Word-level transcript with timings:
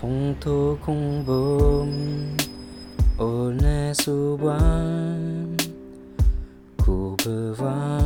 Ponto 0.00 0.78
combo, 0.80 1.86
aulnay 3.18 3.92
sous 3.92 4.38
bois, 4.38 4.56
Courbevoie, 6.82 8.00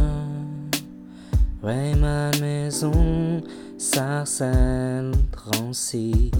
Rayman 1.62 2.32
Maison, 2.40 3.44
Sarcelles, 3.78 5.12
Drancy, 5.30 6.32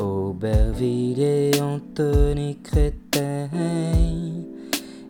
Aubervilliers, 0.00 1.60
Anthony 1.60 2.58
Créteil, 2.64 3.48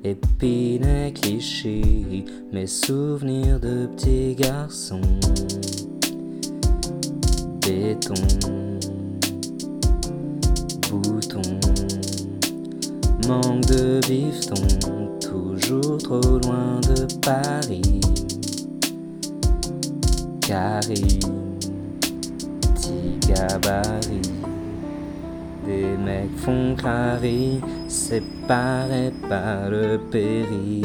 Épinay, 0.04 1.14
Clichy, 1.14 2.26
mes 2.52 2.66
souvenirs 2.66 3.58
de 3.60 3.86
petits 3.86 4.34
garçons 4.34 5.00
béton, 7.64 8.14
bouton, 10.90 11.42
manque 13.26 13.66
de 13.66 14.00
bifton, 14.06 14.54
toujours 15.18 15.98
trop 15.98 16.38
loin 16.40 16.80
de 16.82 17.06
Paris. 17.22 18.00
Carrie, 20.42 21.20
petit 22.74 23.18
gabarit, 23.28 24.20
des 25.64 25.96
mecs 25.96 26.36
font 26.36 26.76
carré, 26.76 27.60
séparés 27.88 29.12
par 29.28 29.70
le 29.70 29.98
périph'. 30.10 30.84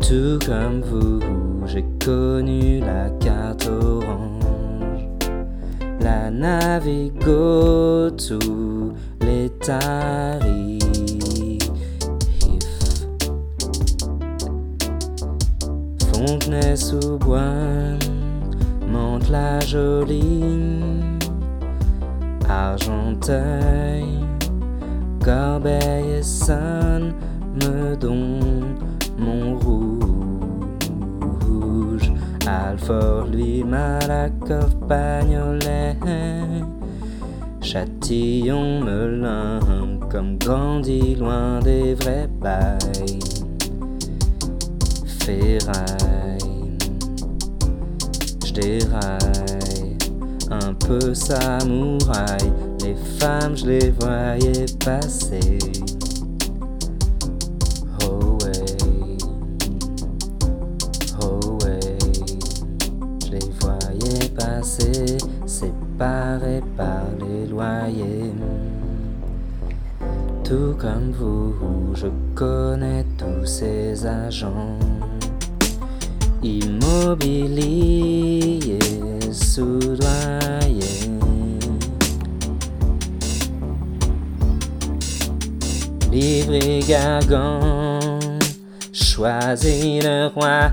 Tout 0.00 0.38
comme 0.44 0.82
vous, 0.82 1.20
j'ai 1.66 1.84
connu 2.04 2.80
la 2.80 3.08
carte 3.20 3.68
orange 3.68 4.41
la 6.12 6.30
navigo 6.30 8.10
tous 8.10 8.92
les 9.20 9.48
tarifs. 9.60 10.82
Fontenay-sous-Bois, 16.12 17.98
Mantes-la-Jolie, 18.86 20.80
Argenteuil, 22.48 24.04
Corbeil 25.24 26.18
et 26.18 26.22
Sonne, 26.22 27.14
Meudon, 27.60 28.38
Montrouge, 29.18 30.01
Alfort, 32.52 33.28
lui, 33.32 33.64
Malakoff, 33.64 34.74
Bagnolet, 34.86 35.96
Châtillon, 37.62 38.80
Melun, 38.80 39.98
comme 40.10 40.36
grandi 40.36 41.14
loin 41.14 41.60
des 41.60 41.94
vrais 41.94 42.28
bails. 42.40 43.18
Ferraille, 45.20 46.76
j'déraille, 48.44 49.96
un 50.50 50.74
peu 50.74 51.14
samouraï, 51.14 52.52
les 52.82 52.96
femmes 53.18 53.56
je 53.56 53.66
les 53.66 53.90
voyais 53.92 54.66
passer. 54.84 55.58
Par 66.76 67.04
les 67.20 67.46
loyers. 67.46 68.32
Tout 70.42 70.74
comme 70.76 71.12
vous, 71.12 71.54
je 71.94 72.08
connais 72.34 73.04
tous 73.16 73.46
ces 73.46 74.04
agents 74.06 74.78
immobiliers 76.42 77.78
soudoyés. 79.30 80.80
Livre 86.10 86.58
Gargan, 86.88 88.18
choisis 88.92 90.02
le 90.02 90.26
roi, 90.34 90.72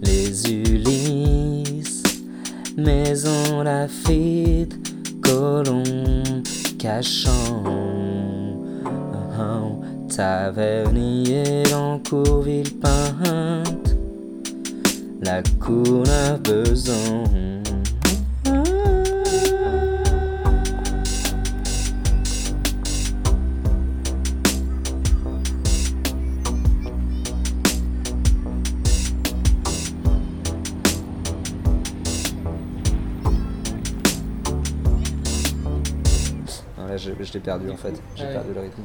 les 0.00 0.46
Maison 2.76 3.62
Lafitte, 3.62 4.76
Colomb, 5.22 6.42
Cachan, 6.78 7.64
Tavernier, 10.14 11.62
l'encour 11.70 12.42
Villepinte, 12.42 13.96
la 15.22 15.42
couleur 15.58 16.38
beson. 16.44 17.62
Là, 36.86 36.96
je, 36.96 37.12
je 37.20 37.32
l'ai 37.32 37.40
perdu 37.40 37.70
en 37.70 37.76
fait. 37.76 38.00
J'ai 38.14 38.24
Ouais. 38.24 38.32
perdu 38.32 38.52
le 38.54 38.60
rythme. 38.60 38.82